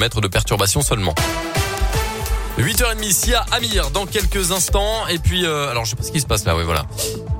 Mètres 0.00 0.20
de 0.20 0.28
perturbation 0.28 0.80
seulement. 0.80 1.12
8h30, 2.56 3.10
Sia 3.10 3.44
Amir 3.50 3.90
dans 3.90 4.06
quelques 4.06 4.52
instants. 4.52 5.08
Et 5.08 5.18
puis, 5.18 5.44
euh, 5.44 5.68
alors 5.68 5.86
je 5.86 5.90
sais 5.90 5.96
pas 5.96 6.04
ce 6.04 6.12
qui 6.12 6.20
se 6.20 6.26
passe 6.26 6.44
là, 6.44 6.56
oui 6.56 6.62
voilà. 6.62 6.86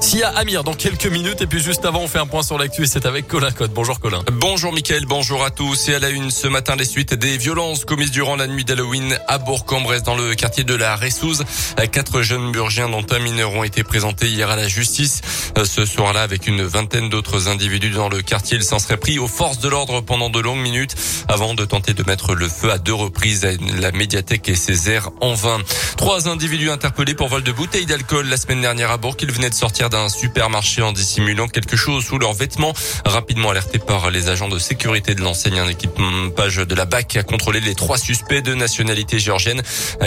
Sia 0.01 0.29
Amir 0.29 0.63
dans 0.63 0.75
quelques 0.75 1.07
minutes. 1.07 1.43
Et 1.43 1.47
puis 1.47 1.61
juste 1.61 1.85
avant, 1.85 2.01
on 2.01 2.09
fait 2.09 2.19
un 2.19 2.27
point 2.27 2.43
sur 2.43 2.57
l'actu 2.57 2.85
et 2.85 2.87
c'est 2.87 3.05
avec 3.05 3.27
Colin. 3.27 3.51
Bonjour 3.75 3.99
Colin. 3.99 4.23
Bonjour 4.33 4.73
Mickaël, 4.73 5.05
bonjour 5.07 5.45
à 5.45 5.51
tous. 5.51 5.89
Et 5.89 5.95
à 5.95 5.99
la 5.99 6.11
une 6.11 6.31
ce 6.31 6.47
matin, 6.47 6.77
les 6.77 6.85
suites 6.85 7.15
des 7.15 7.37
violences 7.37 7.85
commises 7.85 8.13
durant 8.13 8.37
la 8.37 8.47
nuit 8.47 8.65
d'Halloween 8.65 9.19
à 9.27 9.39
Bourg-en-Bresse 9.39 10.05
dans 10.05 10.15
le 10.15 10.35
quartier 10.35 10.63
de 10.63 10.75
la 10.75 10.95
Ressouze. 10.97 11.45
Quatre 11.91 12.23
jeunes 12.23 12.53
burgiens 12.53 12.89
dont 12.89 13.05
un 13.11 13.19
mineur 13.19 13.53
ont 13.53 13.65
été 13.65 13.83
présentés 13.83 14.29
hier 14.29 14.49
à 14.49 14.57
la 14.57 14.69
justice. 14.69 15.21
Ce 15.65 15.85
soir-là, 15.85 16.23
avec 16.23 16.47
une 16.47 16.63
vingtaine 16.63 17.09
d'autres 17.09 17.49
individus 17.49 17.91
dans 17.91 18.09
le 18.09 18.23
quartier, 18.23 18.57
ils 18.57 18.65
s'en 18.65 18.79
seraient 18.79 18.97
pris 18.97 19.19
aux 19.19 19.27
forces 19.27 19.59
de 19.59 19.69
l'ordre 19.69 20.01
pendant 20.01 20.31
de 20.31 20.39
longues 20.39 20.61
minutes 20.61 20.95
avant 21.27 21.55
de 21.55 21.65
tenter 21.65 21.95
de 21.95 22.05
mettre 22.05 22.35
le 22.35 22.49
feu 22.49 22.71
à 22.71 22.79
deux 22.79 22.95
reprises 22.95 23.45
à 23.45 23.51
la 23.81 23.91
médiathèque 23.91 24.49
et 24.49 24.55
ses 24.55 24.91
aires 24.91 25.11
en 25.21 25.35
vain. 25.35 25.59
Trois 25.97 26.29
individus 26.29 26.71
interpellés 26.71 27.15
pour 27.15 27.29
vol 27.29 27.43
de 27.43 27.53
bouteilles 27.53 27.87
d'alcool 27.87 28.29
la 28.29 28.37
semaine 28.37 28.61
dernière 28.61 28.93
à 28.93 28.97
Bourg. 28.97 29.17
Ils 29.21 29.33
venaient 29.33 29.51
de 29.51 29.55
sortir 29.55 29.88
d'un 29.89 30.09
supermarché 30.09 30.83
en 30.83 30.93
dissimulant 30.93 31.49
quelque 31.49 31.77
chose 31.77 32.05
sous 32.05 32.19
leurs 32.19 32.35
vêtements. 32.35 32.73
Rapidement 33.05 33.51
alertés 33.51 33.79
par 33.79 34.11
les 34.11 34.29
agents 34.29 34.49
de 34.49 34.59
sécurité 34.59 35.15
de 35.15 35.23
l'enseigne, 35.23 35.59
un 35.59 35.69
équipage 35.69 36.57
de 36.57 36.75
la 36.75 36.85
BAC 36.85 37.17
a 37.17 37.23
contrôlé 37.23 37.61
les 37.61 37.75
trois 37.75 37.99
suspects 37.99 38.43
de 38.43 38.55
nationalité 38.55 39.19
géorgienne 39.19 39.63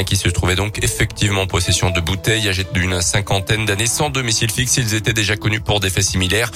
qui 0.06 0.16
se 0.16 0.30
trouvaient 0.30 0.56
donc 0.56 0.84
effectivement 0.84 1.42
en 1.42 1.48
possession 1.48 1.90
de 1.90 2.00
bouteilles 2.00 2.48
âgées 2.48 2.66
d'une 2.74 3.02
cinquantaine 3.02 3.66
d'années 3.66 3.88
sans 3.88 4.10
domicile 4.10 4.52
fixe. 4.52 4.78
Ils 4.78 4.94
étaient 4.94 5.14
déjà 5.14 5.36
connus 5.36 5.62
pour 5.62 5.80
des 5.80 5.90
faits 5.90 6.04
similaires. 6.04 6.52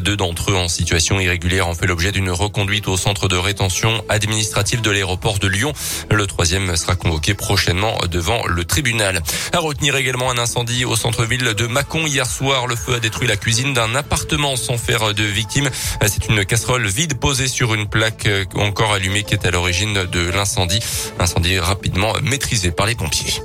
Deux 0.00 0.16
d'entre 0.16 0.52
eux 0.52 0.56
en 0.56 0.68
situation 0.68 1.18
irrégulière 1.20 1.68
ont 1.68 1.74
fait 1.74 1.86
l'objet 1.86 2.12
d'une 2.12 2.30
reconduite 2.30 2.88
au 2.88 2.96
centre 2.96 3.28
de 3.28 3.36
rétention 3.36 4.04
administrative 4.08 4.80
de 4.80 4.90
l'aéroport 4.90 5.38
de 5.38 5.48
Lyon. 5.48 5.72
Le 6.10 6.26
troisième 6.26 6.76
sera 6.76 6.94
convoqué 6.94 7.34
prochainement 7.34 7.98
devant 8.10 8.46
le 8.46 8.64
tribunal. 8.64 9.22
À 9.52 9.58
retenir 9.58 9.96
également 9.96 10.30
un 10.30 10.38
incendie 10.38 10.84
au 10.84 10.96
centre-ville 10.96 11.54
de 11.54 11.66
Mâcon 11.66 12.06
hier 12.06 12.26
soir. 12.26 12.66
Le 12.68 12.76
feu 12.76 12.94
a 12.94 13.00
détruit 13.00 13.26
la 13.26 13.36
cuisine 13.36 13.72
d'un 13.72 13.94
appartement 13.94 14.54
sans 14.54 14.76
faire 14.76 15.14
de 15.14 15.22
victimes. 15.22 15.70
C'est 16.06 16.28
une 16.28 16.44
casserole 16.44 16.86
vide 16.86 17.18
posée 17.18 17.48
sur 17.48 17.72
une 17.72 17.88
plaque 17.88 18.28
encore 18.56 18.92
allumée 18.92 19.22
qui 19.22 19.32
est 19.32 19.46
à 19.46 19.50
l'origine 19.50 20.04
de 20.04 20.30
l'incendie. 20.30 20.80
Incendie 21.18 21.58
rapidement 21.58 22.12
maîtrisé 22.22 22.70
par 22.70 22.86
les 22.86 22.94
pompiers 22.94 23.42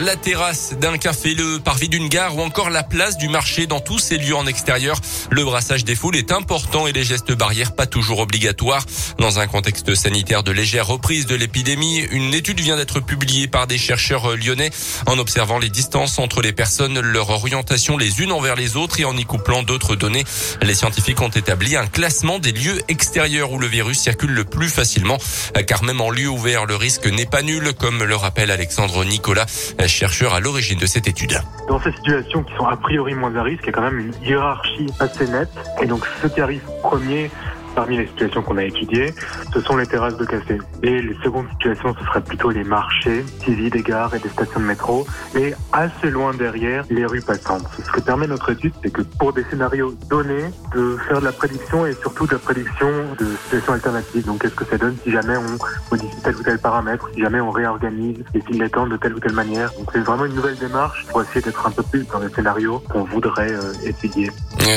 la 0.00 0.16
terrasse 0.16 0.74
d'un 0.80 0.98
café, 0.98 1.34
le 1.34 1.58
parvis 1.58 1.88
d'une 1.88 2.08
gare 2.08 2.36
ou 2.36 2.40
encore 2.40 2.70
la 2.70 2.82
place 2.82 3.18
du 3.18 3.28
marché 3.28 3.66
dans 3.66 3.80
tous 3.80 3.98
ces 3.98 4.18
lieux 4.18 4.34
en 4.34 4.46
extérieur. 4.46 5.00
Le 5.30 5.44
brassage 5.44 5.84
des 5.84 5.94
foules 5.94 6.16
est 6.16 6.32
important 6.32 6.86
et 6.86 6.92
les 6.92 7.04
gestes 7.04 7.32
barrières 7.32 7.74
pas 7.74 7.86
toujours 7.86 8.20
obligatoires. 8.20 8.84
Dans 9.18 9.38
un 9.38 9.46
contexte 9.46 9.94
sanitaire 9.94 10.42
de 10.42 10.50
légère 10.50 10.86
reprise 10.86 11.26
de 11.26 11.34
l'épidémie, 11.34 11.98
une 12.10 12.34
étude 12.34 12.60
vient 12.60 12.76
d'être 12.76 13.00
publiée 13.00 13.48
par 13.48 13.66
des 13.66 13.78
chercheurs 13.78 14.36
lyonnais 14.36 14.70
en 15.06 15.18
observant 15.18 15.58
les 15.58 15.68
distances 15.68 16.18
entre 16.18 16.42
les 16.42 16.52
personnes, 16.52 16.98
leur 17.00 17.30
orientation 17.30 17.96
les 17.96 18.20
unes 18.20 18.32
envers 18.32 18.56
les 18.56 18.76
autres 18.76 19.00
et 19.00 19.04
en 19.04 19.16
y 19.16 19.24
couplant 19.24 19.62
d'autres 19.62 19.94
données. 19.94 20.24
Les 20.62 20.74
scientifiques 20.74 21.20
ont 21.20 21.28
établi 21.28 21.76
un 21.76 21.86
classement 21.86 22.38
des 22.38 22.52
lieux 22.52 22.80
extérieurs 22.88 23.52
où 23.52 23.58
le 23.58 23.66
virus 23.66 24.00
circule 24.00 24.32
le 24.32 24.44
plus 24.44 24.68
facilement 24.68 25.18
car 25.66 25.82
même 25.84 26.00
en 26.00 26.10
lieu 26.10 26.28
ouvert, 26.28 26.66
le 26.66 26.76
risque 26.76 27.06
n'est 27.06 27.26
pas 27.26 27.42
nul 27.42 27.72
comme 27.78 28.02
le 28.02 28.16
rappelle 28.16 28.50
Alexandre 28.50 29.04
Nicolas 29.04 29.46
chercheur 29.88 30.34
à 30.34 30.40
l'origine 30.40 30.78
de 30.78 30.86
cette 30.86 31.08
étude. 31.08 31.38
Dans 31.68 31.80
ces 31.80 31.92
situations 31.92 32.42
qui 32.42 32.54
sont 32.56 32.66
a 32.66 32.76
priori 32.76 33.14
moins 33.14 33.34
à 33.36 33.42
risque, 33.42 33.62
il 33.64 33.66
y 33.66 33.68
a 33.70 33.72
quand 33.72 33.82
même 33.82 33.98
une 33.98 34.14
hiérarchie 34.22 34.86
assez 35.00 35.26
nette. 35.28 35.50
Et 35.82 35.86
donc 35.86 36.04
ceux 36.20 36.28
qui 36.28 36.40
arrivent 36.40 36.68
premiers 36.82 37.30
Parmi 37.74 37.96
les 37.96 38.06
situations 38.06 38.42
qu'on 38.42 38.58
a 38.58 38.64
étudiées, 38.64 39.14
ce 39.52 39.60
sont 39.60 39.76
les 39.76 39.86
terrasses 39.86 40.16
de 40.16 40.24
café. 40.24 40.58
Et 40.82 41.02
les 41.02 41.16
secondes 41.22 41.46
situations, 41.52 41.94
ce 41.98 42.04
seraient 42.04 42.22
plutôt 42.22 42.50
les 42.50 42.64
marchés, 42.64 43.24
suivis 43.40 43.70
des 43.70 43.82
gares 43.82 44.14
et 44.14 44.18
des 44.18 44.28
stations 44.28 44.60
de 44.60 44.64
métro. 44.64 45.06
Et 45.34 45.54
assez 45.72 46.10
loin 46.10 46.34
derrière, 46.34 46.84
les 46.90 47.04
rues 47.04 47.20
passantes. 47.20 47.64
Ce 47.84 47.90
que 47.90 48.00
permet 48.00 48.26
notre 48.26 48.50
étude, 48.50 48.72
c'est 48.82 48.92
que 48.92 49.02
pour 49.02 49.32
des 49.32 49.44
scénarios 49.50 49.94
donnés, 50.08 50.44
de 50.74 50.96
faire 51.08 51.20
de 51.20 51.24
la 51.24 51.32
prédiction 51.32 51.86
et 51.86 51.94
surtout 51.94 52.26
de 52.26 52.32
la 52.32 52.38
prédiction 52.38 52.88
de 53.18 53.26
situations 53.44 53.72
alternatives. 53.74 54.24
Donc 54.24 54.42
qu'est-ce 54.42 54.54
que 54.54 54.64
ça 54.64 54.78
donne 54.78 54.96
si 55.04 55.10
jamais 55.10 55.36
on 55.36 55.58
modifie 55.90 56.16
tel 56.22 56.36
ou 56.36 56.42
tel 56.42 56.58
paramètre, 56.58 57.08
si 57.14 57.20
jamais 57.20 57.40
on 57.40 57.50
réorganise 57.50 58.18
les 58.34 58.40
files 58.40 58.58
d'attente 58.58 58.90
de 58.90 58.96
telle 58.96 59.14
ou 59.14 59.20
telle 59.20 59.32
manière? 59.32 59.70
Donc 59.78 59.88
c'est 59.92 60.00
vraiment 60.00 60.24
une 60.24 60.34
nouvelle 60.34 60.58
démarche 60.58 61.06
pour 61.10 61.22
essayer 61.22 61.40
d'être 61.40 61.66
un 61.66 61.70
peu 61.70 61.82
plus 61.82 62.04
dans 62.06 62.20
les 62.20 62.32
scénarios 62.32 62.82
qu'on 62.90 63.04
voudrait 63.04 63.52
euh, 63.52 63.72
étudier. 63.84 64.30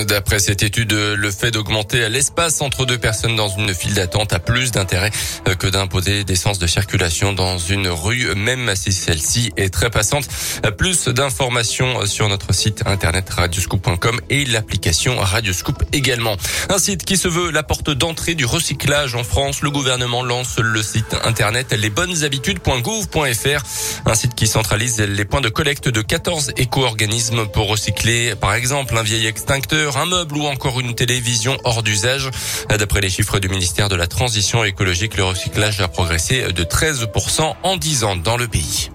D'après 0.08 0.40
cette 0.40 0.64
étude, 0.64 0.94
le 0.94 1.32
fait 1.32 1.52
d'augmenter 1.52 2.08
l'espace 2.10 2.62
entre 2.62 2.86
deux 2.86 2.98
personnes 2.98 3.36
dans 3.36 3.48
une 3.48 3.74
file 3.74 3.94
d'attente 3.94 4.34
a 4.34 4.40
plus 4.40 4.65
d'intérêt 4.72 5.12
euh, 5.48 5.56
que 5.56 5.68
d'imposer 5.68 6.24
des 6.24 6.36
sens 6.36 6.60
de 6.60 6.68
circulation 6.68 7.34
dans 7.34 7.58
une 7.58 7.88
rue, 7.88 8.34
même 8.36 8.74
si 8.76 8.92
celle-ci 8.92 9.52
est 9.58 9.74
très 9.74 9.90
passante. 9.90 10.28
Euh, 10.66 10.72
plus 10.72 11.08
d'informations 11.08 12.06
sur 12.06 12.30
notre 12.30 12.54
site 12.54 12.84
internet 12.86 13.30
radioscoop.com 13.30 14.20
et 14.30 14.46
l'application 14.46 15.18
Radioscoop 15.18 15.84
également. 15.94 16.36
Un 16.70 16.78
site 16.78 17.04
qui 17.06 17.18
se 17.18 17.28
veut 17.28 17.52
la 17.52 17.64
porte 17.64 17.90
d'entrée 17.90 18.36
du 18.36 18.46
recyclage 18.46 19.16
en 19.16 19.24
France. 19.24 19.62
Le 19.62 19.72
gouvernement 19.72 20.24
lance 20.24 20.58
le 20.60 20.82
site 20.84 21.16
internet 21.24 21.72
lesbonneshabitudes.gouv.fr, 21.74 23.64
un 24.06 24.16
site 24.16 24.36
qui 24.36 24.48
centralise 24.48 25.00
les 25.00 25.26
points 25.26 25.42
de 25.42 25.50
collecte 25.50 25.90
de 25.90 26.02
14 26.02 26.54
éco-organismes 26.58 27.48
pour 27.48 27.68
recycler, 27.68 28.36
par 28.36 28.54
exemple, 28.54 28.98
un 28.98 29.04
vieil 29.04 29.26
extincteur, 29.26 29.98
un 29.98 30.06
meuble 30.06 30.38
ou 30.38 30.46
encore 30.46 30.80
une 30.80 30.96
télévision 30.96 31.58
hors 31.64 31.84
d'usage. 31.84 32.30
D'après 32.70 33.02
les 33.02 33.10
chiffres 33.10 33.40
du 33.40 33.50
ministère 33.50 33.90
de 33.90 33.96
la 33.96 34.08
Transition 34.08 34.55
écologique, 34.64 35.18
le 35.18 35.24
recyclage 35.24 35.82
a 35.82 35.88
progressé 35.88 36.52
de 36.54 36.64
13% 36.64 37.56
en 37.64 37.78
10 37.78 38.04
ans 38.04 38.16
dans 38.16 38.38
le 38.38 38.48
pays. 38.48 38.90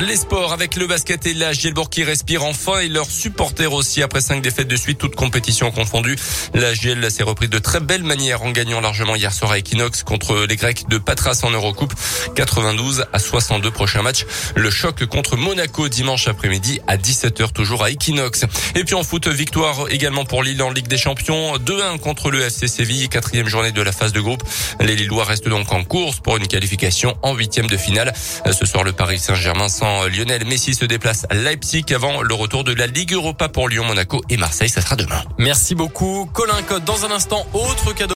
Les 0.00 0.16
sports 0.16 0.52
avec 0.52 0.74
le 0.74 0.88
basket 0.88 1.24
et 1.24 1.34
la 1.34 1.52
Gielbourg 1.52 1.88
qui 1.88 2.02
respire 2.02 2.44
enfin 2.44 2.80
et 2.80 2.88
leurs 2.88 3.08
supporters 3.08 3.72
aussi 3.72 4.02
après 4.02 4.20
cinq 4.20 4.42
défaites 4.42 4.66
de 4.66 4.74
suite, 4.74 4.98
toutes 4.98 5.14
compétitions 5.14 5.70
confondues. 5.70 6.16
La 6.52 6.74
Giel 6.74 7.08
s'est 7.12 7.22
reprise 7.22 7.48
de 7.48 7.60
très 7.60 7.78
belle 7.78 8.02
manière 8.02 8.42
en 8.42 8.50
gagnant 8.50 8.80
largement 8.80 9.14
hier 9.14 9.32
soir 9.32 9.52
à 9.52 9.58
Equinox 9.58 10.02
contre 10.02 10.46
les 10.48 10.56
Grecs 10.56 10.88
de 10.88 10.98
Patras 10.98 11.40
en 11.44 11.50
Eurocoupe. 11.52 11.94
92 12.34 13.06
à 13.12 13.18
62 13.20 13.70
prochains 13.70 14.02
matchs. 14.02 14.26
Le 14.56 14.68
choc 14.68 15.06
contre 15.06 15.36
Monaco 15.36 15.88
dimanche 15.88 16.26
après-midi 16.26 16.80
à 16.88 16.96
17h 16.96 17.52
toujours 17.52 17.84
à 17.84 17.90
Equinox. 17.92 18.46
Et 18.74 18.82
puis 18.82 18.96
en 18.96 19.04
foot, 19.04 19.28
victoire 19.28 19.86
également 19.90 20.24
pour 20.24 20.42
Lille 20.42 20.62
en 20.64 20.72
Ligue 20.72 20.88
des 20.88 20.98
Champions. 20.98 21.56
2-1 21.58 22.00
contre 22.00 22.32
le 22.32 22.40
FC 22.42 22.66
Séville, 22.66 23.08
quatrième 23.08 23.46
journée 23.46 23.70
de 23.70 23.82
la 23.82 23.92
phase 23.92 24.12
de 24.12 24.20
groupe. 24.20 24.42
Les 24.80 24.96
Lillois 24.96 25.24
restent 25.24 25.48
donc 25.48 25.72
en 25.72 25.84
course 25.84 26.18
pour 26.18 26.36
une 26.36 26.48
qualification 26.48 27.16
en 27.22 27.34
huitième 27.34 27.68
de 27.68 27.76
finale. 27.76 28.12
Ce 28.50 28.66
soir, 28.66 28.82
le 28.82 28.92
Paris 28.92 29.20
Saint-Germain 29.20 29.68
Lionel 30.08 30.44
Messi 30.46 30.74
se 30.74 30.84
déplace 30.84 31.26
à 31.30 31.34
Leipzig 31.34 31.84
avant 31.94 32.22
le 32.22 32.34
retour 32.34 32.64
de 32.64 32.72
la 32.72 32.86
Ligue 32.86 33.12
Europa 33.12 33.48
pour 33.48 33.68
Lyon, 33.68 33.84
Monaco 33.84 34.22
et 34.30 34.36
Marseille. 34.36 34.68
Ça 34.68 34.80
sera 34.80 34.96
demain. 34.96 35.22
Merci 35.38 35.74
beaucoup. 35.74 36.28
Colin 36.32 36.62
Code 36.62 36.84
dans 36.84 37.04
un 37.04 37.10
instant. 37.10 37.46
Autre 37.52 37.92
cadeau. 37.94 38.12